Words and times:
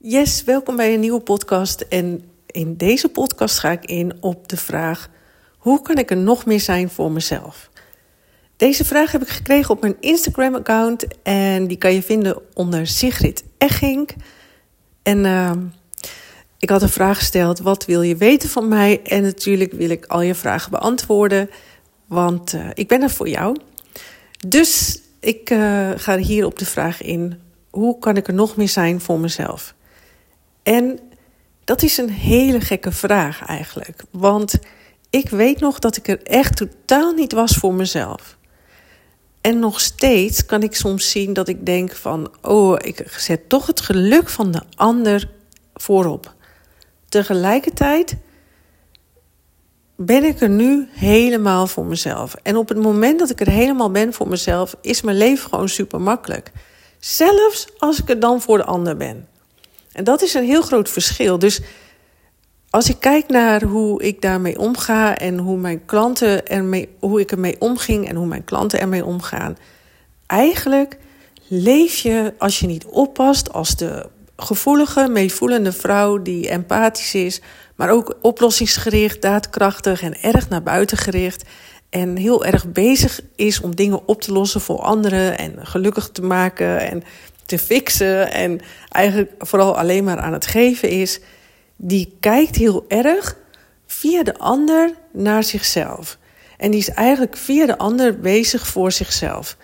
Yes, 0.00 0.44
welkom 0.44 0.76
bij 0.76 0.94
een 0.94 1.00
nieuwe 1.00 1.20
podcast. 1.20 1.80
En 1.80 2.24
in 2.46 2.76
deze 2.76 3.08
podcast 3.08 3.58
ga 3.58 3.70
ik 3.70 3.84
in 3.84 4.12
op 4.20 4.48
de 4.48 4.56
vraag: 4.56 5.08
hoe 5.56 5.82
kan 5.82 5.96
ik 5.96 6.10
er 6.10 6.16
nog 6.16 6.46
meer 6.46 6.60
zijn 6.60 6.90
voor 6.90 7.12
mezelf? 7.12 7.70
Deze 8.56 8.84
vraag 8.84 9.12
heb 9.12 9.22
ik 9.22 9.28
gekregen 9.28 9.74
op 9.74 9.80
mijn 9.80 9.96
Instagram-account 10.00 11.06
en 11.22 11.66
die 11.66 11.76
kan 11.76 11.94
je 11.94 12.02
vinden 12.02 12.38
onder 12.54 12.86
Sigrid 12.86 13.44
Egging. 13.58 14.08
En 15.02 15.24
uh, 15.24 15.52
ik 16.58 16.70
had 16.70 16.82
een 16.82 16.88
vraag 16.88 17.18
gesteld: 17.18 17.58
wat 17.58 17.84
wil 17.84 18.02
je 18.02 18.16
weten 18.16 18.48
van 18.48 18.68
mij? 18.68 19.02
En 19.02 19.22
natuurlijk 19.22 19.72
wil 19.72 19.90
ik 19.90 20.06
al 20.06 20.20
je 20.20 20.34
vragen 20.34 20.70
beantwoorden, 20.70 21.50
want 22.06 22.52
uh, 22.52 22.66
ik 22.74 22.88
ben 22.88 23.02
er 23.02 23.10
voor 23.10 23.28
jou. 23.28 23.56
Dus 24.46 25.00
ik 25.20 25.50
uh, 25.50 25.90
ga 25.96 26.18
hier 26.18 26.46
op 26.46 26.58
de 26.58 26.66
vraag 26.66 27.02
in: 27.02 27.40
hoe 27.70 27.98
kan 27.98 28.16
ik 28.16 28.28
er 28.28 28.34
nog 28.34 28.56
meer 28.56 28.68
zijn 28.68 29.00
voor 29.00 29.20
mezelf? 29.20 29.76
En 30.68 30.98
dat 31.64 31.82
is 31.82 31.96
een 31.98 32.10
hele 32.10 32.60
gekke 32.60 32.92
vraag 32.92 33.46
eigenlijk. 33.46 34.02
Want 34.10 34.58
ik 35.10 35.28
weet 35.28 35.60
nog 35.60 35.78
dat 35.78 35.96
ik 35.96 36.08
er 36.08 36.22
echt 36.22 36.56
totaal 36.56 37.12
niet 37.12 37.32
was 37.32 37.56
voor 37.56 37.74
mezelf. 37.74 38.36
En 39.40 39.58
nog 39.58 39.80
steeds 39.80 40.46
kan 40.46 40.62
ik 40.62 40.74
soms 40.74 41.10
zien 41.10 41.32
dat 41.32 41.48
ik 41.48 41.66
denk 41.66 41.92
van... 41.92 42.32
oh, 42.42 42.76
ik 42.80 43.04
zet 43.16 43.48
toch 43.48 43.66
het 43.66 43.80
geluk 43.80 44.28
van 44.28 44.50
de 44.50 44.62
ander 44.74 45.30
voorop. 45.74 46.34
Tegelijkertijd 47.08 48.16
ben 49.96 50.24
ik 50.24 50.40
er 50.40 50.50
nu 50.50 50.88
helemaal 50.90 51.66
voor 51.66 51.86
mezelf. 51.86 52.34
En 52.34 52.56
op 52.56 52.68
het 52.68 52.78
moment 52.78 53.18
dat 53.18 53.30
ik 53.30 53.40
er 53.40 53.50
helemaal 53.50 53.90
ben 53.90 54.12
voor 54.12 54.28
mezelf... 54.28 54.76
is 54.80 55.02
mijn 55.02 55.16
leven 55.16 55.48
gewoon 55.48 55.68
super 55.68 56.00
makkelijk. 56.00 56.52
Zelfs 56.98 57.66
als 57.78 58.00
ik 58.00 58.08
er 58.08 58.20
dan 58.20 58.40
voor 58.40 58.56
de 58.58 58.64
ander 58.64 58.96
ben. 58.96 59.28
En 59.92 60.04
dat 60.04 60.22
is 60.22 60.34
een 60.34 60.44
heel 60.44 60.62
groot 60.62 60.88
verschil. 60.88 61.38
Dus 61.38 61.60
als 62.70 62.88
ik 62.88 62.96
kijk 63.00 63.28
naar 63.28 63.62
hoe 63.62 64.02
ik 64.02 64.20
daarmee 64.20 64.58
omga 64.58 65.16
en 65.16 65.38
hoe 65.38 65.56
mijn 65.56 65.84
klanten 65.84 66.46
ermee, 66.46 66.88
hoe 67.00 67.20
ik 67.20 67.30
ermee 67.32 67.56
omging 67.58 68.08
en 68.08 68.16
hoe 68.16 68.26
mijn 68.26 68.44
klanten 68.44 68.80
ermee 68.80 69.04
omgaan, 69.04 69.56
eigenlijk 70.26 70.96
leef 71.48 71.96
je 71.96 72.34
als 72.38 72.60
je 72.60 72.66
niet 72.66 72.84
oppast 72.84 73.52
als 73.52 73.76
de 73.76 74.08
gevoelige, 74.36 75.08
meevoelende 75.08 75.72
vrouw 75.72 76.22
die 76.22 76.48
empathisch 76.48 77.14
is, 77.14 77.40
maar 77.74 77.90
ook 77.90 78.16
oplossingsgericht, 78.22 79.22
daadkrachtig 79.22 80.02
en 80.02 80.22
erg 80.22 80.48
naar 80.48 80.62
buiten 80.62 80.96
gericht. 80.96 81.44
En 81.90 82.16
heel 82.16 82.44
erg 82.44 82.72
bezig 82.72 83.20
is 83.36 83.60
om 83.60 83.76
dingen 83.76 84.08
op 84.08 84.22
te 84.22 84.32
lossen 84.32 84.60
voor 84.60 84.80
anderen 84.80 85.38
en 85.38 85.66
gelukkig 85.66 86.08
te 86.12 86.22
maken 86.22 86.80
en 86.90 87.02
te 87.48 87.58
fixen 87.58 88.32
en 88.32 88.60
eigenlijk 88.88 89.32
vooral 89.38 89.76
alleen 89.76 90.04
maar 90.04 90.18
aan 90.18 90.32
het 90.32 90.46
geven 90.46 90.88
is, 90.88 91.20
die 91.76 92.16
kijkt 92.20 92.56
heel 92.56 92.84
erg 92.88 93.36
via 93.86 94.22
de 94.22 94.38
ander 94.38 94.94
naar 95.12 95.44
zichzelf. 95.44 96.18
En 96.56 96.70
die 96.70 96.80
is 96.80 96.90
eigenlijk 96.90 97.36
via 97.36 97.66
de 97.66 97.78
ander 97.78 98.20
bezig 98.20 98.66
voor 98.66 98.92
zichzelf, 98.92 99.56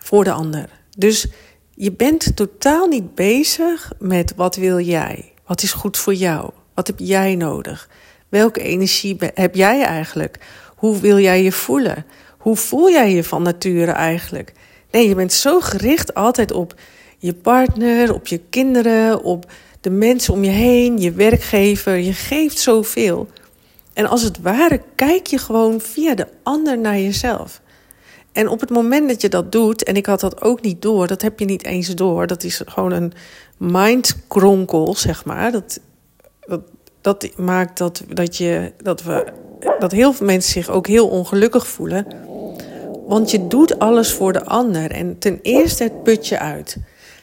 voor 0.00 0.24
de 0.24 0.32
ander. 0.32 0.68
Dus 0.96 1.26
je 1.74 1.92
bent 1.92 2.36
totaal 2.36 2.86
niet 2.86 3.14
bezig 3.14 3.92
met 3.98 4.32
wat 4.36 4.56
wil 4.56 4.80
jij? 4.80 5.32
Wat 5.46 5.62
is 5.62 5.72
goed 5.72 5.96
voor 5.96 6.14
jou? 6.14 6.50
Wat 6.74 6.86
heb 6.86 6.98
jij 6.98 7.34
nodig? 7.34 7.88
Welke 8.28 8.60
energie 8.60 9.16
heb 9.34 9.54
jij 9.54 9.82
eigenlijk? 9.82 10.38
Hoe 10.76 11.00
wil 11.00 11.18
jij 11.18 11.42
je 11.42 11.52
voelen? 11.52 12.06
Hoe 12.38 12.56
voel 12.56 12.90
jij 12.90 13.14
je 13.14 13.24
van 13.24 13.42
nature 13.42 13.92
eigenlijk? 13.92 14.52
Nee, 14.90 15.08
je 15.08 15.14
bent 15.14 15.32
zo 15.32 15.60
gericht 15.60 16.14
altijd 16.14 16.52
op 16.52 16.74
je 17.18 17.34
partner, 17.34 18.14
op 18.14 18.26
je 18.26 18.40
kinderen, 18.50 19.22
op 19.22 19.50
de 19.80 19.90
mensen 19.90 20.32
om 20.34 20.44
je 20.44 20.50
heen, 20.50 20.98
je 20.98 21.12
werkgever. 21.12 21.96
Je 21.96 22.12
geeft 22.12 22.58
zoveel. 22.58 23.28
En 23.92 24.06
als 24.06 24.22
het 24.22 24.40
ware 24.40 24.82
kijk 24.94 25.26
je 25.26 25.38
gewoon 25.38 25.80
via 25.80 26.14
de 26.14 26.26
ander 26.42 26.78
naar 26.78 26.98
jezelf. 26.98 27.60
En 28.32 28.48
op 28.48 28.60
het 28.60 28.70
moment 28.70 29.08
dat 29.08 29.20
je 29.20 29.28
dat 29.28 29.52
doet, 29.52 29.82
en 29.84 29.94
ik 29.94 30.06
had 30.06 30.20
dat 30.20 30.42
ook 30.42 30.60
niet 30.60 30.82
door, 30.82 31.06
dat 31.06 31.22
heb 31.22 31.38
je 31.38 31.44
niet 31.44 31.64
eens 31.64 31.94
door, 31.94 32.26
dat 32.26 32.44
is 32.44 32.62
gewoon 32.66 32.92
een 32.92 33.12
mindkronkel, 33.56 34.94
zeg 34.94 35.24
maar. 35.24 35.52
Dat, 35.52 35.80
dat, 36.46 36.60
dat 37.00 37.36
maakt 37.36 37.78
dat, 37.78 38.02
dat, 38.08 38.36
je, 38.36 38.72
dat, 38.82 39.02
we, 39.02 39.26
dat 39.78 39.92
heel 39.92 40.12
veel 40.12 40.26
mensen 40.26 40.52
zich 40.52 40.68
ook 40.68 40.86
heel 40.86 41.08
ongelukkig 41.08 41.66
voelen. 41.66 42.06
Want 43.08 43.30
je 43.30 43.46
doet 43.46 43.78
alles 43.78 44.12
voor 44.12 44.32
de 44.32 44.44
ander. 44.44 44.90
En 44.90 45.18
ten 45.18 45.38
eerste 45.42 45.82
het 45.82 46.02
putje 46.02 46.38
uit. 46.38 46.76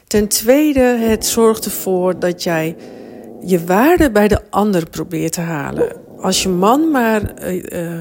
Ten 0.06 0.28
tweede, 0.28 0.80
het 0.80 1.26
zorgt 1.26 1.64
ervoor 1.64 2.18
dat 2.18 2.42
jij 2.42 2.76
je 3.40 3.64
waarde 3.64 4.10
bij 4.10 4.28
de 4.28 4.40
ander 4.50 4.88
probeert 4.88 5.32
te 5.32 5.40
halen. 5.40 5.92
Als 6.20 6.42
je 6.42 6.48
man 6.48 6.90
maar 6.90 7.22
uh, 7.42 8.00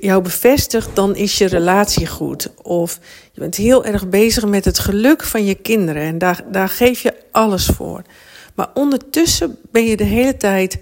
jou 0.00 0.22
bevestigt, 0.22 0.96
dan 0.96 1.16
is 1.16 1.38
je 1.38 1.46
relatie 1.46 2.06
goed. 2.06 2.50
Of 2.62 2.98
je 3.32 3.40
bent 3.40 3.54
heel 3.54 3.84
erg 3.84 4.08
bezig 4.08 4.44
met 4.44 4.64
het 4.64 4.78
geluk 4.78 5.22
van 5.22 5.44
je 5.44 5.54
kinderen 5.54 6.02
en 6.02 6.18
daar, 6.18 6.44
daar 6.50 6.68
geef 6.68 7.00
je 7.00 7.14
alles 7.30 7.66
voor. 7.66 8.02
Maar 8.54 8.68
ondertussen 8.74 9.56
ben 9.70 9.84
je 9.84 9.96
de 9.96 10.04
hele 10.04 10.36
tijd 10.36 10.78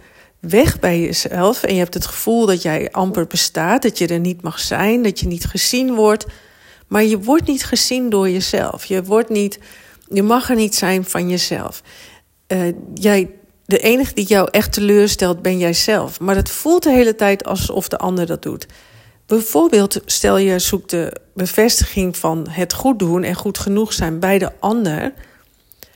weg 0.49 0.81
bij 0.81 1.01
jezelf 1.01 1.63
en 1.63 1.73
je 1.73 1.79
hebt 1.79 1.95
het 1.95 2.07
gevoel 2.07 2.47
dat 2.47 2.63
jij 2.63 2.91
amper 2.91 3.27
bestaat, 3.27 3.83
dat 3.83 3.99
je 3.99 4.07
er 4.07 4.21
niet 4.21 4.43
mag 4.43 4.59
zijn, 4.59 5.03
dat 5.03 5.21
je 5.21 5.27
niet 5.27 5.45
gezien 5.45 5.95
wordt. 5.95 6.27
Maar 6.87 7.05
je 7.05 7.21
wordt 7.21 7.47
niet 7.47 7.65
gezien 7.65 8.11
door 8.11 8.31
jezelf. 8.31 8.85
Je, 8.85 9.05
wordt 9.05 9.29
niet, 9.29 9.59
je 10.09 10.23
mag 10.23 10.51
er 10.51 10.57
niet 10.57 10.75
zijn 10.75 11.05
van 11.05 11.29
jezelf. 11.29 11.83
Uh, 12.49 12.73
jij, 12.95 13.31
de 13.67 13.79
enige 13.79 14.15
die 14.15 14.27
jou 14.27 14.49
echt 14.51 14.73
teleurstelt, 14.73 15.43
ben 15.43 15.59
jijzelf. 15.59 16.21
Maar 16.21 16.37
het 16.37 16.51
voelt 16.51 16.83
de 16.83 16.91
hele 16.91 17.15
tijd 17.15 17.45
alsof 17.45 17.89
de 17.89 17.99
ander 17.99 18.27
dat 18.27 18.43
doet. 18.43 18.67
Bijvoorbeeld, 19.27 20.01
stel 20.07 20.37
je 20.37 20.59
zoekt 20.59 20.91
de 20.91 21.17
bevestiging 21.35 22.17
van 22.17 22.47
het 22.51 22.73
goed 22.73 22.99
doen 22.99 23.23
en 23.23 23.35
goed 23.35 23.59
genoeg 23.59 23.93
zijn 23.93 24.19
bij 24.19 24.39
de 24.39 24.51
ander 24.61 25.13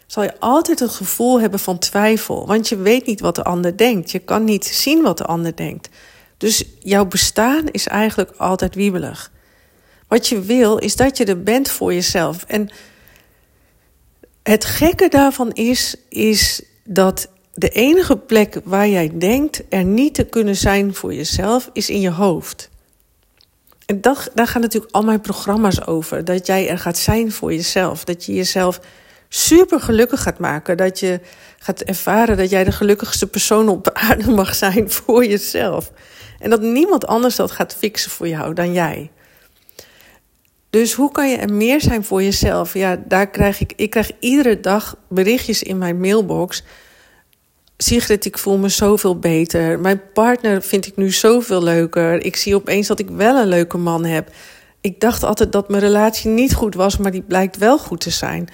zal 0.07 0.23
je 0.23 0.41
altijd 0.41 0.79
het 0.79 0.91
gevoel 0.91 1.41
hebben 1.41 1.61
van 1.61 1.79
twijfel. 1.79 2.47
Want 2.47 2.69
je 2.69 2.77
weet 2.77 3.07
niet 3.07 3.21
wat 3.21 3.35
de 3.35 3.45
ander 3.45 3.77
denkt. 3.77 4.11
Je 4.11 4.19
kan 4.19 4.45
niet 4.45 4.67
zien 4.67 5.03
wat 5.03 5.19
de 5.19 5.25
ander 5.25 5.57
denkt. 5.57 5.89
Dus 6.37 6.65
jouw 6.79 7.07
bestaan 7.07 7.69
is 7.71 7.87
eigenlijk 7.87 8.31
altijd 8.37 8.75
wiebelig. 8.75 9.33
Wat 10.09 10.29
je 10.29 10.41
wil 10.41 10.77
is 10.77 10.97
dat 10.97 11.17
je 11.17 11.25
er 11.25 11.43
bent 11.43 11.71
voor 11.71 11.95
jezelf. 11.95 12.45
En 12.45 12.69
het 14.43 14.65
gekke 14.65 15.09
daarvan 15.09 15.53
is, 15.53 15.97
is 16.09 16.63
dat 16.85 17.29
de 17.55 17.69
enige 17.69 18.17
plek 18.17 18.61
waar 18.65 18.89
jij 18.89 19.13
denkt 19.19 19.63
er 19.69 19.85
niet 19.85 20.15
te 20.15 20.25
kunnen 20.25 20.57
zijn 20.57 20.95
voor 20.95 21.15
jezelf, 21.15 21.71
is 21.73 21.91
in 21.91 22.01
je 22.01 22.11
hoofd. 22.11 22.71
En 23.87 24.01
dat, 24.01 24.31
daar 24.35 24.47
gaan 24.47 24.61
natuurlijk 24.61 24.95
al 24.95 25.03
mijn 25.03 25.21
programma's 25.21 25.87
over. 25.87 26.25
Dat 26.25 26.47
jij 26.47 26.69
er 26.69 26.79
gaat 26.79 26.99
zijn 26.99 27.33
voor 27.33 27.55
jezelf. 27.55 28.05
Dat 28.05 28.25
je 28.25 28.35
jezelf 28.35 28.81
super 29.29 29.81
gelukkig 29.81 30.23
gaat 30.23 30.39
maken. 30.39 30.77
Dat 30.77 31.01
je 31.01 31.21
gaat 31.59 31.81
ervaren 31.81 32.37
dat 32.37 32.51
jij 32.51 32.65
de 32.65 32.73
gelukkigste 32.73 33.27
persoon 33.27 33.69
op 33.69 33.91
aarde 33.93 34.31
mag 34.31 34.55
zijn 34.55 34.91
voor 34.97 35.25
jezelf. 35.25 35.93
En 36.39 36.51
dat 36.51 36.61
niemand 36.61 37.07
anders 37.07 37.37
dat 37.37 37.51
gaat 37.51 37.75
fixen 37.75 38.11
voor 38.11 38.29
jou 38.29 38.55
dan 38.55 38.73
jij. 38.73 39.11
Dus 40.71 40.93
hoe 40.93 41.13
kan 41.13 41.31
je 41.31 41.37
er 41.37 41.53
meer 41.53 41.81
zijn 41.81 42.05
voor 42.05 42.23
jezelf? 42.23 42.75
Ja, 42.75 43.03
daar 43.05 43.31
krijg 43.31 43.61
ik, 43.61 43.73
ik 43.77 43.91
krijg 43.91 44.11
iedere 44.19 44.61
dag 44.61 44.97
berichtjes 45.09 45.63
in 45.63 45.79
mijn 45.79 46.01
mailbox. 46.01 46.63
Sigrid, 47.77 48.25
ik 48.25 48.39
voel 48.39 48.59
me 48.59 48.69
zoveel 48.69 49.19
beter. 49.19 49.81
Mijn 49.81 50.01
partner 50.13 50.63
vind 50.63 50.87
ik 50.87 50.97
nu 50.97 51.11
zoveel 51.11 51.63
leuker. 51.63 52.25
Ik 52.25 52.37
zie 52.37 52.55
opeens 52.55 52.87
dat 52.87 52.99
ik 52.99 53.09
wel 53.11 53.37
een 53.37 53.49
leuke 53.49 53.77
man 53.77 54.05
heb. 54.05 54.31
Ik 54.81 55.01
dacht 55.01 55.23
altijd 55.23 55.53
dat 55.53 55.69
mijn 55.69 55.83
relatie 55.83 56.31
niet 56.31 56.55
goed 56.55 56.75
was, 56.75 56.97
maar 56.97 57.11
die 57.11 57.23
blijkt 57.23 57.57
wel 57.57 57.79
goed 57.79 58.01
te 58.01 58.11
zijn. 58.11 58.49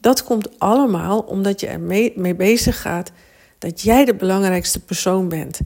Dat 0.00 0.24
komt 0.24 0.58
allemaal 0.58 1.20
omdat 1.20 1.60
je 1.60 1.66
er 1.66 1.80
mee, 1.80 2.34
bezig 2.34 2.80
gaat 2.80 3.10
dat 3.58 3.80
jij 3.82 4.04
de 4.04 4.14
belangrijkste 4.14 4.80
persoon 4.80 5.28
bent. 5.28 5.60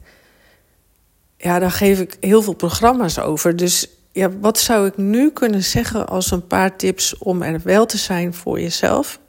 Ja, 1.37 1.59
daar 1.59 1.71
geef 1.71 1.99
ik 1.99 2.17
heel 2.19 2.41
veel 2.41 2.55
programma's 2.55 3.19
over. 3.19 3.55
Dus 3.55 3.87
ja, 4.11 4.29
wat 4.39 4.59
zou 4.59 4.87
ik 4.87 4.97
nu 4.97 5.31
kunnen 5.31 5.63
zeggen 5.63 6.07
als 6.07 6.31
een 6.31 6.47
paar 6.47 6.75
tips 6.75 7.17
om 7.17 7.41
er 7.41 7.61
wel 7.63 7.85
te 7.85 7.97
zijn 7.97 8.33
voor 8.33 8.59
jezelf? 8.59 9.19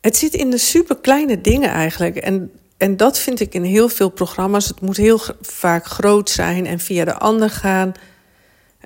Het 0.00 0.16
zit 0.16 0.34
in 0.34 0.50
de 0.50 0.58
super 0.58 0.96
kleine 0.96 1.40
dingen 1.40 1.70
eigenlijk. 1.70 2.16
En, 2.16 2.52
en 2.76 2.96
dat 2.96 3.18
vind 3.18 3.40
ik 3.40 3.54
in 3.54 3.62
heel 3.62 3.88
veel 3.88 4.08
programma's. 4.08 4.68
Het 4.68 4.80
moet 4.80 4.96
heel 4.96 5.20
vaak 5.40 5.86
groot 5.86 6.30
zijn 6.30 6.66
en 6.66 6.78
via 6.78 7.04
de 7.04 7.14
ander 7.14 7.50
gaan. 7.50 7.92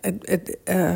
Het, 0.01 0.15
het, 0.21 0.57
uh, 0.65 0.93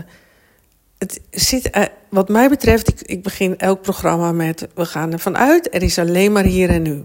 het 0.99 1.20
zit, 1.31 1.76
uh, 1.76 1.82
wat 2.08 2.29
mij 2.29 2.49
betreft, 2.49 2.88
ik, 2.88 3.00
ik 3.00 3.23
begin 3.23 3.58
elk 3.58 3.82
programma 3.82 4.32
met: 4.32 4.69
we 4.75 4.85
gaan 4.85 5.12
ervan 5.12 5.37
uit, 5.37 5.75
er 5.75 5.82
is 5.82 5.99
alleen 5.99 6.32
maar 6.32 6.44
hier 6.44 6.70
en 6.70 6.82
nu. 6.82 7.00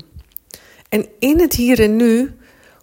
En 0.89 1.06
in 1.19 1.39
het 1.39 1.53
hier 1.53 1.80
en 1.80 1.95
nu, 1.95 2.33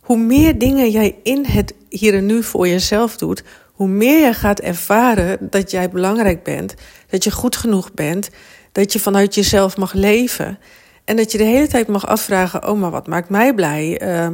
hoe 0.00 0.18
meer 0.18 0.58
dingen 0.58 0.90
jij 0.90 1.16
in 1.22 1.44
het 1.44 1.74
hier 1.88 2.14
en 2.14 2.26
nu 2.26 2.42
voor 2.42 2.68
jezelf 2.68 3.16
doet, 3.16 3.42
hoe 3.72 3.88
meer 3.88 4.26
je 4.26 4.34
gaat 4.34 4.60
ervaren 4.60 5.38
dat 5.50 5.70
jij 5.70 5.90
belangrijk 5.90 6.42
bent, 6.42 6.74
dat 7.10 7.24
je 7.24 7.30
goed 7.30 7.56
genoeg 7.56 7.92
bent, 7.92 8.30
Dat 8.72 8.92
je 8.92 9.00
vanuit 9.00 9.34
jezelf 9.34 9.76
mag 9.76 9.92
leven. 9.92 10.58
En 11.04 11.16
dat 11.16 11.32
je 11.32 11.38
de 11.38 11.44
hele 11.44 11.66
tijd 11.66 11.88
mag 11.88 12.06
afvragen: 12.06 12.68
oh, 12.68 12.80
maar 12.80 12.90
wat 12.90 13.06
maakt 13.06 13.28
mij 13.28 13.54
blij? 13.54 14.02
Uh, 14.02 14.28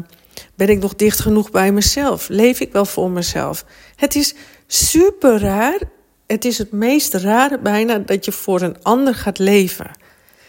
ben 0.55 0.69
ik 0.69 0.79
nog 0.79 0.95
dicht 0.95 1.21
genoeg 1.21 1.51
bij 1.51 1.73
mezelf? 1.73 2.29
Leef 2.29 2.61
ik 2.61 2.73
wel 2.73 2.85
voor 2.85 3.11
mezelf? 3.11 3.65
Het 3.97 4.15
is 4.15 4.35
super 4.67 5.41
raar. 5.41 5.79
Het 6.27 6.45
is 6.45 6.59
het 6.59 6.73
meest 6.73 7.15
rare 7.15 7.59
bijna 7.59 7.99
dat 7.99 8.25
je 8.25 8.33
voor 8.33 8.61
een 8.61 8.83
ander 8.83 9.15
gaat 9.15 9.39
leven. 9.39 9.91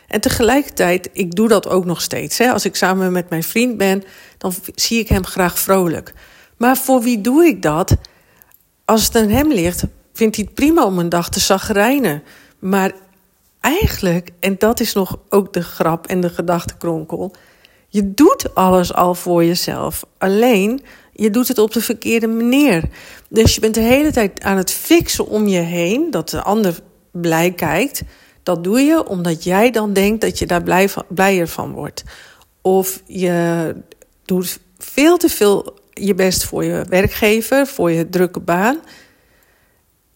En 0.08 0.22
tegelijkertijd, 0.22 1.10
ik 1.14 1.36
doe 1.36 1.48
dat 1.48 1.68
ook 1.68 1.86
nog 1.86 2.02
steeds. 2.02 2.38
Hè. 2.38 2.52
Als 2.52 2.66
ik 2.66 2.76
samen 2.76 3.12
met 3.12 3.30
mijn 3.30 3.44
vriend 3.44 3.78
ben, 3.78 4.04
dan 4.38 4.54
zie 4.76 5.00
ik 5.00 5.08
hem 5.08 5.26
graag 5.26 5.60
vrolijk. 5.60 6.14
Maar 6.58 6.78
voor 6.78 7.02
wie 7.02 7.22
doe 7.22 7.46
ik 7.46 7.62
dat? 7.62 7.96
Als 8.86 9.06
het 9.06 9.16
aan 9.16 9.30
hem 9.30 9.52
ligt, 9.52 9.84
vindt 10.14 10.36
hij 10.36 10.46
het 10.46 10.54
prima 10.54 10.86
om 10.86 11.00
een 11.00 11.10
dag 11.10 11.30
te 11.30 11.40
zagrijnen. 11.40 12.24
Maar 12.60 12.92
eigenlijk, 13.60 14.30
en 14.40 14.56
dat 14.58 14.80
is 14.80 14.94
nog 14.94 15.20
ook 15.30 15.54
de 15.54 15.64
grap 15.64 16.08
en 16.08 16.22
de 16.22 16.30
gedachtenkronkel... 16.30 17.34
je 17.88 18.14
doet 18.14 18.56
alles 18.56 18.94
al 18.94 19.16
voor 19.16 19.44
jezelf. 19.44 20.06
Alleen, 20.18 20.82
je 21.14 21.30
doet 21.30 21.48
het 21.48 21.58
op 21.58 21.74
de 21.74 21.82
verkeerde 21.82 22.28
manier. 22.28 22.84
Dus 23.30 23.56
je 23.56 23.62
bent 23.62 23.74
de 23.74 23.82
hele 23.82 24.12
tijd 24.12 24.42
aan 24.42 24.58
het 24.58 24.72
fixen 24.72 25.28
om 25.28 25.48
je 25.48 25.60
heen... 25.60 26.12
dat 26.12 26.30
de 26.30 26.42
ander 26.42 26.80
blij 27.12 27.52
kijkt... 27.52 28.02
Dat 28.44 28.64
doe 28.64 28.80
je 28.80 29.08
omdat 29.08 29.44
jij 29.44 29.72
dan 29.72 29.94
denkt 29.94 30.22
dat 30.22 30.40
je 30.40 30.46
daar 30.46 30.64
blij 30.64 30.90
blijer 31.08 31.48
van 31.48 31.72
wordt. 31.72 32.04
Of 32.62 33.02
je 33.06 33.76
doet 34.26 34.60
veel 34.78 35.18
te 35.18 35.30
veel 35.30 35.74
je 35.94 36.16
best 36.16 36.44
voor 36.44 36.64
je 36.64 36.86
werkgever, 36.90 37.68
voor 37.68 37.92
je 37.92 38.10
drukke 38.10 38.40
baan. 38.40 38.80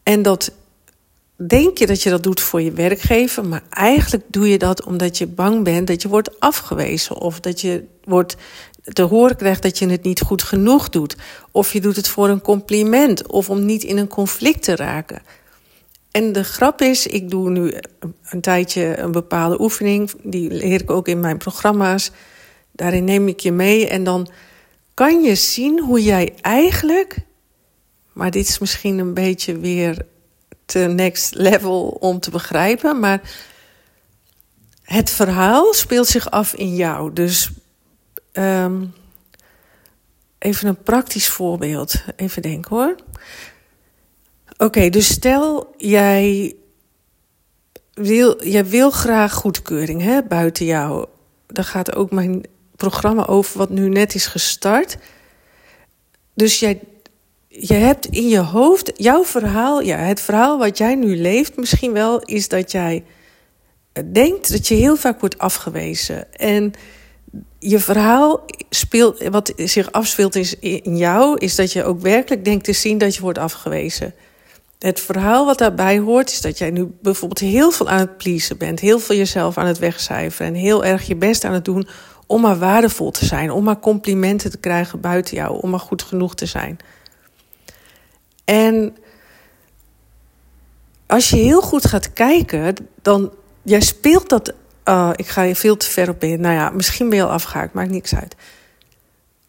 En 0.03 0.21
dat 0.21 0.51
denk 1.47 1.77
je 1.77 1.87
dat 1.87 2.03
je 2.03 2.09
dat 2.09 2.23
doet 2.23 2.39
voor 2.39 2.61
je 2.61 2.71
werkgever, 2.71 3.45
maar 3.45 3.63
eigenlijk 3.69 4.23
doe 4.27 4.49
je 4.49 4.57
dat 4.57 4.83
omdat 4.83 5.17
je 5.17 5.27
bang 5.27 5.63
bent 5.63 5.87
dat 5.87 6.01
je 6.01 6.07
wordt 6.07 6.39
afgewezen 6.39 7.15
of 7.15 7.39
dat 7.39 7.61
je 7.61 7.83
wordt 8.03 8.35
te 8.93 9.01
horen 9.01 9.35
krijgt 9.35 9.61
dat 9.61 9.77
je 9.77 9.89
het 9.89 10.03
niet 10.03 10.21
goed 10.21 10.43
genoeg 10.43 10.89
doet. 10.89 11.15
Of 11.51 11.73
je 11.73 11.81
doet 11.81 11.95
het 11.95 12.07
voor 12.07 12.29
een 12.29 12.41
compliment 12.41 13.27
of 13.27 13.49
om 13.49 13.65
niet 13.65 13.83
in 13.83 13.97
een 13.97 14.07
conflict 14.07 14.63
te 14.63 14.75
raken. 14.75 15.21
En 16.11 16.31
de 16.31 16.43
grap 16.43 16.81
is, 16.81 17.07
ik 17.07 17.29
doe 17.29 17.49
nu 17.49 17.73
een 18.23 18.41
tijdje 18.41 18.97
een 18.97 19.11
bepaalde 19.11 19.61
oefening. 19.61 20.11
Die 20.23 20.51
leer 20.51 20.81
ik 20.81 20.91
ook 20.91 21.07
in 21.07 21.19
mijn 21.19 21.37
programma's. 21.37 22.11
Daarin 22.71 23.03
neem 23.03 23.27
ik 23.27 23.39
je 23.39 23.51
mee 23.51 23.87
en 23.87 24.03
dan 24.03 24.29
kan 24.93 25.21
je 25.21 25.35
zien 25.35 25.79
hoe 25.81 26.03
jij 26.03 26.33
eigenlijk... 26.41 27.17
maar 28.13 28.31
dit 28.31 28.47
is 28.47 28.59
misschien 28.59 28.97
een 28.97 29.13
beetje 29.13 29.57
weer 29.59 30.05
te 30.65 30.79
next 30.79 31.35
level 31.35 31.97
om 31.99 32.19
te 32.19 32.31
begrijpen... 32.31 32.99
maar 32.99 33.21
het 34.83 35.09
verhaal 35.09 35.73
speelt 35.73 36.07
zich 36.07 36.31
af 36.31 36.53
in 36.53 36.75
jou. 36.75 37.13
Dus 37.13 37.51
um, 38.37 38.93
even 40.37 40.67
een 40.67 40.83
praktisch 40.83 41.27
voorbeeld. 41.27 41.93
Even 42.15 42.41
denken 42.41 42.75
hoor. 42.75 42.95
Oké, 44.57 44.89
dus 44.89 45.07
stel 45.07 45.73
jij 45.77 46.55
wil, 47.93 48.45
jij 48.45 48.65
wil 48.65 48.91
graag 48.91 49.33
goedkeuring 49.33 50.01
hè, 50.01 50.23
buiten 50.23 50.65
jou. 50.65 51.07
Daar 51.47 51.63
gaat 51.63 51.95
ook 51.95 52.11
mijn 52.11 52.43
programma 52.75 53.25
over, 53.25 53.57
wat 53.57 53.69
nu 53.69 53.89
net 53.89 54.15
is 54.15 54.25
gestart. 54.25 54.97
Dus 56.33 56.59
jij, 56.59 56.79
jij 57.47 57.79
hebt 57.79 58.05
in 58.05 58.27
je 58.27 58.39
hoofd, 58.39 58.91
jouw 58.95 59.25
verhaal, 59.25 59.81
ja, 59.81 59.97
het 59.97 60.21
verhaal 60.21 60.57
wat 60.57 60.77
jij 60.77 60.95
nu 60.95 61.17
leeft, 61.17 61.55
misschien 61.55 61.91
wel, 61.91 62.21
is 62.21 62.47
dat 62.47 62.71
jij 62.71 63.03
denkt 64.05 64.51
dat 64.51 64.67
je 64.67 64.75
heel 64.75 64.95
vaak 64.95 65.19
wordt 65.19 65.37
afgewezen. 65.37 66.33
En 66.33 66.73
je 67.59 67.79
verhaal 67.79 68.45
speelt, 68.69 69.23
wat 69.23 69.53
zich 69.55 69.91
afspeelt 69.91 70.35
in 70.59 70.97
jou, 70.97 71.37
is 71.37 71.55
dat 71.55 71.71
je 71.71 71.83
ook 71.83 72.01
werkelijk 72.01 72.45
denkt 72.45 72.63
te 72.63 72.73
zien 72.73 72.97
dat 72.97 73.15
je 73.15 73.21
wordt 73.21 73.37
afgewezen. 73.37 74.13
Het 74.79 74.99
verhaal 74.99 75.45
wat 75.45 75.57
daarbij 75.57 75.99
hoort 75.99 76.31
is 76.31 76.41
dat 76.41 76.57
jij 76.57 76.69
nu 76.69 76.91
bijvoorbeeld 77.01 77.39
heel 77.39 77.71
veel 77.71 77.89
aan 77.89 77.99
het 77.99 78.17
pleasen 78.17 78.57
bent, 78.57 78.79
heel 78.79 78.99
veel 78.99 79.15
jezelf 79.15 79.57
aan 79.57 79.65
het 79.65 79.79
wegcijferen 79.79 80.47
en 80.47 80.53
heel 80.53 80.85
erg 80.85 81.07
je 81.07 81.15
best 81.15 81.43
aan 81.43 81.53
het 81.53 81.65
doen 81.65 81.87
om 82.27 82.41
maar 82.41 82.57
waardevol 82.57 83.11
te 83.11 83.25
zijn, 83.25 83.51
om 83.51 83.63
maar 83.63 83.79
complimenten 83.79 84.51
te 84.51 84.57
krijgen 84.57 84.99
buiten 84.99 85.35
jou, 85.35 85.61
om 85.61 85.69
maar 85.69 85.79
goed 85.79 86.01
genoeg 86.01 86.35
te 86.35 86.45
zijn. 86.45 86.77
En 88.45 88.97
als 91.05 91.29
je 91.29 91.35
heel 91.35 91.61
goed 91.61 91.87
gaat 91.87 92.13
kijken, 92.13 92.75
dan 93.01 93.31
jij 93.61 93.81
speelt 93.81 94.29
dat. 94.29 94.53
Uh, 94.87 95.09
ik 95.15 95.27
ga 95.27 95.41
je 95.41 95.55
veel 95.55 95.77
te 95.77 95.89
ver 95.89 96.09
op 96.09 96.23
in. 96.23 96.41
Nou 96.41 96.55
ja, 96.55 96.69
misschien 96.69 97.09
ben 97.09 97.17
je 97.17 97.23
al 97.23 97.31
afgehaakt, 97.31 97.73
maakt 97.73 97.89
niks 97.89 98.15
uit 98.15 98.35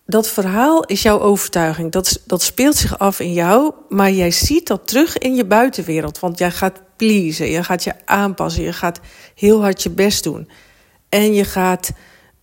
dat 0.08 0.28
verhaal 0.28 0.84
is 0.84 1.02
jouw 1.02 1.20
overtuiging. 1.20 1.92
Dat, 1.92 2.20
dat 2.26 2.42
speelt 2.42 2.76
zich 2.76 2.98
af 2.98 3.20
in 3.20 3.32
jou, 3.32 3.72
maar 3.88 4.10
jij 4.10 4.30
ziet 4.30 4.66
dat 4.66 4.86
terug 4.86 5.18
in 5.18 5.34
je 5.34 5.44
buitenwereld. 5.44 6.18
Want 6.18 6.38
jij 6.38 6.50
gaat 6.50 6.80
pleasen, 6.96 7.50
je 7.50 7.64
gaat 7.64 7.84
je 7.84 7.92
aanpassen, 8.04 8.62
je 8.62 8.72
gaat 8.72 9.00
heel 9.34 9.60
hard 9.60 9.82
je 9.82 9.90
best 9.90 10.24
doen. 10.24 10.48
En 11.08 11.34
je 11.34 11.44
gaat. 11.44 11.90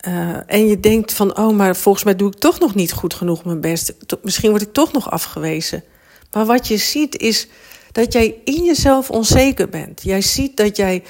Uh, 0.07 0.37
en 0.45 0.67
je 0.67 0.79
denkt 0.79 1.13
van, 1.13 1.37
oh, 1.37 1.55
maar 1.55 1.75
volgens 1.75 2.03
mij 2.03 2.15
doe 2.15 2.27
ik 2.31 2.39
toch 2.39 2.59
nog 2.59 2.75
niet 2.75 2.91
goed 2.91 3.13
genoeg 3.13 3.45
mijn 3.45 3.61
best. 3.61 3.93
Misschien 4.21 4.49
word 4.49 4.61
ik 4.61 4.73
toch 4.73 4.91
nog 4.91 5.11
afgewezen. 5.11 5.83
Maar 6.31 6.45
wat 6.45 6.67
je 6.67 6.77
ziet 6.77 7.17
is 7.17 7.47
dat 7.91 8.13
jij 8.13 8.35
in 8.43 8.63
jezelf 8.63 9.09
onzeker 9.09 9.69
bent. 9.69 10.03
Jij 10.03 10.21
ziet 10.21 10.57
dat 10.57 10.77
jij 10.77 11.03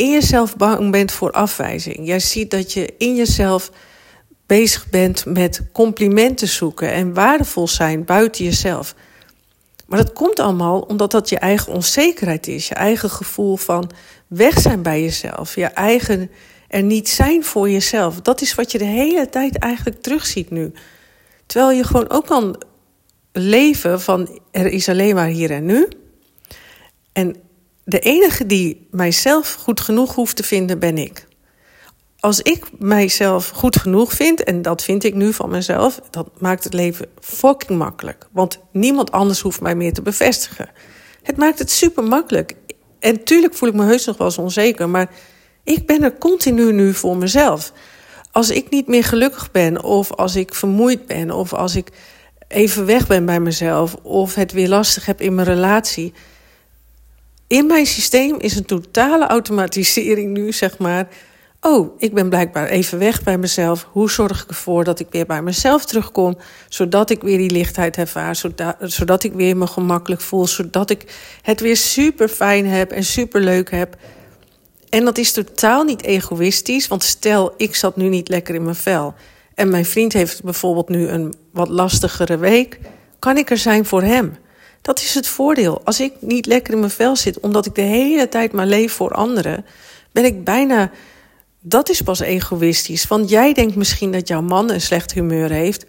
in 0.00 0.10
jezelf 0.10 0.56
bang 0.56 0.90
bent 0.90 1.12
voor 1.12 1.30
afwijzing. 1.30 2.06
Jij 2.06 2.20
ziet 2.20 2.50
dat 2.50 2.72
je 2.72 2.94
in 2.98 3.14
jezelf 3.14 3.70
bezig 4.46 4.88
bent 4.88 5.24
met 5.24 5.62
complimenten 5.72 6.48
zoeken 6.48 6.92
en 6.92 7.14
waardevol 7.14 7.68
zijn 7.68 8.04
buiten 8.04 8.44
jezelf. 8.44 8.94
Maar 9.86 9.98
dat 9.98 10.12
komt 10.12 10.38
allemaal 10.38 10.80
omdat 10.80 11.10
dat 11.10 11.28
je 11.28 11.38
eigen 11.38 11.72
onzekerheid 11.72 12.46
is, 12.48 12.68
je 12.68 12.74
eigen 12.74 13.10
gevoel 13.10 13.56
van 13.56 13.90
weg 14.26 14.60
zijn 14.60 14.82
bij 14.82 15.02
jezelf, 15.02 15.54
je 15.54 15.64
eigen 15.64 16.30
er 16.68 16.82
niet 16.82 17.08
zijn 17.08 17.44
voor 17.44 17.70
jezelf. 17.70 18.20
Dat 18.20 18.40
is 18.40 18.54
wat 18.54 18.72
je 18.72 18.78
de 18.78 18.84
hele 18.84 19.28
tijd 19.28 19.58
eigenlijk 19.58 20.02
terugziet 20.02 20.50
nu. 20.50 20.72
Terwijl 21.46 21.76
je 21.76 21.84
gewoon 21.84 22.10
ook 22.10 22.26
kan 22.26 22.62
leven 23.32 24.00
van 24.00 24.40
er 24.50 24.66
is 24.66 24.88
alleen 24.88 25.14
maar 25.14 25.28
hier 25.28 25.50
en 25.50 25.64
nu. 25.64 25.88
En 27.12 27.36
de 27.90 27.98
enige 27.98 28.46
die 28.46 28.86
mijzelf 28.90 29.54
goed 29.54 29.80
genoeg 29.80 30.14
hoeft 30.14 30.36
te 30.36 30.42
vinden 30.42 30.78
ben 30.78 30.98
ik 30.98 31.28
als 32.20 32.40
ik 32.40 32.64
mijzelf 32.78 33.48
goed 33.48 33.76
genoeg 33.76 34.12
vind, 34.12 34.44
en 34.44 34.62
dat 34.62 34.82
vind 34.82 35.04
ik 35.04 35.14
nu 35.14 35.32
van 35.32 35.50
mezelf, 35.50 36.00
dat 36.10 36.28
maakt 36.38 36.64
het 36.64 36.74
leven 36.74 37.06
fucking 37.20 37.78
makkelijk. 37.78 38.28
Want 38.32 38.58
niemand 38.72 39.12
anders 39.12 39.40
hoeft 39.40 39.60
mij 39.60 39.74
meer 39.74 39.92
te 39.92 40.02
bevestigen. 40.02 40.68
Het 41.22 41.36
maakt 41.36 41.58
het 41.58 41.70
super 41.70 42.04
makkelijk. 42.04 42.54
En 42.98 43.24
tuurlijk 43.24 43.54
voel 43.54 43.68
ik 43.68 43.74
me 43.74 43.84
heus 43.84 44.04
nog 44.04 44.16
wel 44.16 44.26
eens 44.26 44.38
onzeker, 44.38 44.88
maar 44.88 45.10
ik 45.64 45.86
ben 45.86 46.02
er 46.02 46.18
continu 46.18 46.72
nu 46.72 46.94
voor 46.94 47.16
mezelf. 47.16 47.72
Als 48.32 48.50
ik 48.50 48.70
niet 48.70 48.86
meer 48.86 49.04
gelukkig 49.04 49.50
ben, 49.50 49.82
of 49.82 50.12
als 50.12 50.36
ik 50.36 50.54
vermoeid 50.54 51.06
ben, 51.06 51.30
of 51.30 51.52
als 51.52 51.74
ik 51.74 51.88
even 52.48 52.86
weg 52.86 53.06
ben 53.06 53.24
bij 53.24 53.40
mezelf, 53.40 53.94
of 54.02 54.34
het 54.34 54.52
weer 54.52 54.68
lastig 54.68 55.06
heb 55.06 55.20
in 55.20 55.34
mijn 55.34 55.46
relatie. 55.46 56.12
In 57.50 57.66
mijn 57.66 57.86
systeem 57.86 58.36
is 58.38 58.56
een 58.56 58.64
totale 58.64 59.26
automatisering 59.26 60.32
nu, 60.32 60.52
zeg 60.52 60.78
maar 60.78 61.08
Oh, 61.60 62.00
ik 62.00 62.14
ben 62.14 62.28
blijkbaar 62.28 62.66
even 62.66 62.98
weg 62.98 63.22
bij 63.22 63.38
mezelf. 63.38 63.88
Hoe 63.92 64.10
zorg 64.10 64.42
ik 64.42 64.48
ervoor 64.48 64.84
dat 64.84 65.00
ik 65.00 65.06
weer 65.10 65.26
bij 65.26 65.42
mezelf 65.42 65.84
terugkom, 65.84 66.38
zodat 66.68 67.10
ik 67.10 67.22
weer 67.22 67.38
die 67.38 67.50
lichtheid 67.50 67.96
ervaar, 67.96 68.36
zodat, 68.36 68.76
zodat 68.80 69.22
ik 69.22 69.32
weer 69.32 69.56
me 69.56 69.66
gemakkelijk 69.66 70.20
voel, 70.20 70.46
zodat 70.46 70.90
ik 70.90 71.14
het 71.42 71.60
weer 71.60 71.76
super 71.76 72.28
fijn 72.28 72.66
heb 72.66 72.90
en 72.90 73.04
super 73.04 73.40
leuk 73.40 73.70
heb. 73.70 73.96
En 74.88 75.04
dat 75.04 75.18
is 75.18 75.32
totaal 75.32 75.84
niet 75.84 76.02
egoïstisch, 76.02 76.88
want 76.88 77.02
stel 77.02 77.54
ik 77.56 77.74
zat 77.74 77.96
nu 77.96 78.08
niet 78.08 78.28
lekker 78.28 78.54
in 78.54 78.62
mijn 78.62 78.76
vel 78.76 79.14
en 79.54 79.68
mijn 79.68 79.86
vriend 79.86 80.12
heeft 80.12 80.42
bijvoorbeeld 80.42 80.88
nu 80.88 81.08
een 81.08 81.34
wat 81.52 81.68
lastigere 81.68 82.36
week, 82.36 82.78
kan 83.18 83.36
ik 83.36 83.50
er 83.50 83.58
zijn 83.58 83.84
voor 83.84 84.02
hem. 84.02 84.36
Dat 84.82 84.98
is 85.00 85.14
het 85.14 85.26
voordeel. 85.26 85.80
Als 85.84 86.00
ik 86.00 86.12
niet 86.20 86.46
lekker 86.46 86.72
in 86.72 86.78
mijn 86.78 86.90
vel 86.90 87.16
zit, 87.16 87.40
omdat 87.40 87.66
ik 87.66 87.74
de 87.74 87.80
hele 87.80 88.28
tijd 88.28 88.52
maar 88.52 88.66
leef 88.66 88.92
voor 88.92 89.12
anderen, 89.12 89.64
ben 90.12 90.24
ik 90.24 90.44
bijna 90.44 90.90
dat 91.60 91.88
is 91.88 92.00
pas 92.00 92.20
egoïstisch. 92.20 93.06
Want 93.06 93.30
jij 93.30 93.52
denkt 93.52 93.76
misschien 93.76 94.12
dat 94.12 94.28
jouw 94.28 94.42
man 94.42 94.70
een 94.70 94.80
slecht 94.80 95.12
humeur 95.12 95.50
heeft. 95.50 95.86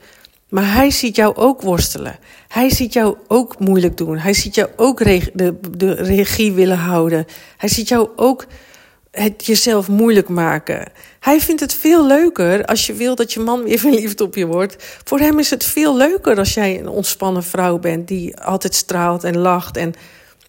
Maar 0.49 0.73
hij 0.73 0.91
ziet 0.91 1.15
jou 1.15 1.35
ook 1.35 1.61
worstelen. 1.61 2.19
Hij 2.47 2.69
ziet 2.69 2.93
jou 2.93 3.15
ook 3.27 3.59
moeilijk 3.59 3.97
doen. 3.97 4.17
Hij 4.17 4.33
ziet 4.33 4.55
jou 4.55 4.69
ook 4.75 4.97
de, 5.33 5.59
de 5.77 5.93
regie 5.93 6.51
willen 6.51 6.77
houden. 6.77 7.25
Hij 7.57 7.69
ziet 7.69 7.87
jou 7.87 8.09
ook 8.15 8.45
het 9.11 9.45
jezelf 9.45 9.87
moeilijk 9.87 10.29
maken. 10.29 10.91
Hij 11.19 11.39
vindt 11.39 11.61
het 11.61 11.73
veel 11.73 12.05
leuker 12.05 12.65
als 12.65 12.85
je 12.85 12.93
wil 12.93 13.15
dat 13.15 13.33
je 13.33 13.39
man 13.39 13.63
weer 13.63 13.79
verliefd 13.79 14.21
op 14.21 14.35
je 14.35 14.45
wordt. 14.45 14.99
Voor 15.03 15.19
hem 15.19 15.39
is 15.39 15.49
het 15.49 15.63
veel 15.63 15.97
leuker 15.97 16.37
als 16.37 16.53
jij 16.53 16.79
een 16.79 16.87
ontspannen 16.87 17.43
vrouw 17.43 17.79
bent 17.79 18.07
die 18.07 18.37
altijd 18.37 18.75
straalt 18.75 19.23
en 19.23 19.37
lacht 19.37 19.77
en 19.77 19.93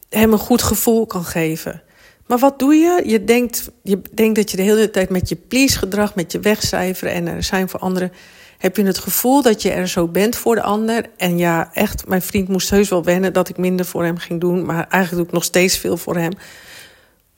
hem 0.08 0.32
een 0.32 0.38
goed 0.38 0.62
gevoel 0.62 1.06
kan 1.06 1.24
geven. 1.24 1.82
Maar 2.26 2.38
wat 2.38 2.58
doe 2.58 2.74
je? 2.74 3.02
Je 3.06 3.24
denkt, 3.24 3.70
je 3.82 4.00
denkt 4.12 4.36
dat 4.36 4.50
je 4.50 4.56
de 4.56 4.62
hele 4.62 4.90
tijd 4.90 5.10
met 5.10 5.28
je 5.28 5.36
please 5.36 5.78
gedrag, 5.78 6.14
met 6.14 6.32
je 6.32 6.40
wegcijferen 6.40 7.12
en 7.12 7.26
er 7.26 7.42
zijn 7.42 7.68
voor 7.68 7.80
anderen. 7.80 8.12
Heb 8.58 8.76
je 8.76 8.84
het 8.84 8.98
gevoel 8.98 9.42
dat 9.42 9.62
je 9.62 9.70
er 9.70 9.88
zo 9.88 10.08
bent 10.08 10.36
voor 10.36 10.54
de 10.54 10.62
ander? 10.62 11.06
En 11.16 11.38
ja, 11.38 11.70
echt, 11.74 12.08
mijn 12.08 12.22
vriend 12.22 12.48
moest 12.48 12.70
heus 12.70 12.88
wel 12.88 13.04
wennen 13.04 13.32
dat 13.32 13.48
ik 13.48 13.56
minder 13.56 13.86
voor 13.86 14.04
hem 14.04 14.18
ging 14.18 14.40
doen. 14.40 14.64
Maar 14.64 14.86
eigenlijk 14.88 15.16
doe 15.16 15.26
ik 15.26 15.32
nog 15.32 15.44
steeds 15.44 15.78
veel 15.78 15.96
voor 15.96 16.16
hem. 16.16 16.32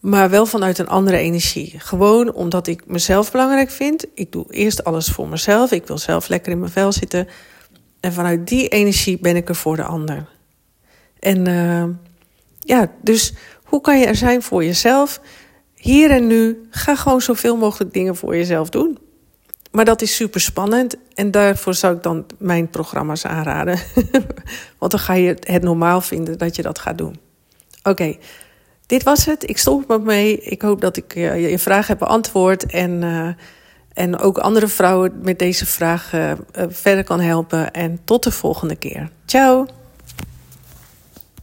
Maar 0.04 0.30
wel 0.30 0.46
vanuit 0.46 0.78
een 0.78 0.88
andere 0.88 1.16
energie. 1.16 1.75
Gewoon 1.76 2.32
omdat 2.32 2.66
ik 2.66 2.87
mezelf 2.87 3.30
belangrijk 3.30 3.70
vind. 3.70 4.06
Ik 4.14 4.32
doe 4.32 4.44
eerst 4.49 4.84
alles 4.84 5.08
voor 5.08 5.28
mezelf. 5.28 5.73
Ik 5.73 5.87
wil 5.87 5.99
zelf 5.99 6.28
lekker 6.28 6.52
in 6.52 6.58
mijn 6.58 6.70
vel 6.70 6.92
zitten. 6.92 7.28
En 8.00 8.12
vanuit 8.12 8.49
die 8.49 8.68
energie 8.68 9.18
ben 9.18 9.37
ik 9.37 9.49
er 9.49 9.54
voor 9.54 9.76
de 9.76 9.82
ander. 9.82 10.28
En 11.18 11.49
uh, 11.49 11.84
ja, 12.61 12.90
dus 13.02 13.34
hoe 13.62 13.80
kan 13.80 13.99
je 13.99 14.06
er 14.06 14.16
zijn 14.16 14.42
voor 14.42 14.64
jezelf? 14.64 15.20
Hier 15.75 16.11
en 16.11 16.26
nu, 16.26 16.66
ga 16.70 16.96
gewoon 16.96 17.20
zoveel 17.20 17.56
mogelijk 17.56 17.92
dingen 17.92 18.16
voor 18.16 18.37
jezelf 18.37 18.68
doen. 18.68 18.99
Maar 19.70 19.84
dat 19.84 20.02
is 20.02 20.16
super 20.16 20.40
spannend 20.40 20.96
en 21.14 21.30
daarvoor 21.30 21.75
zou 21.75 21.96
ik 21.96 22.02
dan 22.02 22.26
mijn 22.38 22.70
programma's 22.70 23.25
aanraden. 23.25 23.78
Want 24.78 24.90
dan 24.90 25.00
ga 25.00 25.14
je 25.14 25.37
het 25.40 25.62
normaal 25.62 26.00
vinden 26.00 26.38
dat 26.38 26.56
je 26.56 26.62
dat 26.62 26.78
gaat 26.78 26.99
doen. 26.99 27.20
Oké, 27.82 28.16
dit 28.86 29.02
was 29.02 29.24
het. 29.24 29.48
Ik 29.48 29.58
stop 29.58 29.88
me 29.88 29.98
mee. 29.98 30.40
Ik 30.40 30.62
hoop 30.62 30.80
dat 30.80 30.96
ik 30.96 31.14
uh, 31.14 31.50
je 31.50 31.58
vraag 31.58 31.86
heb 31.86 31.98
beantwoord 31.98 32.66
en, 32.66 33.02
uh, 33.02 33.28
en 33.92 34.18
ook 34.18 34.38
andere 34.38 34.68
vrouwen 34.68 35.20
met 35.22 35.38
deze 35.38 35.66
vraag 35.66 36.12
uh, 36.14 36.32
verder 36.68 37.04
kan 37.04 37.20
helpen. 37.20 37.72
En 37.72 38.00
tot 38.04 38.22
de 38.22 38.30
volgende 38.30 38.76
keer. 38.76 39.10
Ciao! 39.26 39.66